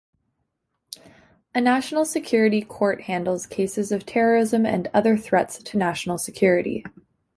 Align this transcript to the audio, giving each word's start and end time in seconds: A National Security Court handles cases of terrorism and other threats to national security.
A 1.53 1.61
National 1.61 2.05
Security 2.05 2.63
Court 2.63 3.01
handles 3.03 3.45
cases 3.45 3.91
of 3.91 4.03
terrorism 4.03 4.65
and 4.65 4.89
other 4.95 5.15
threats 5.15 5.61
to 5.61 5.77
national 5.77 6.17
security. 6.17 6.83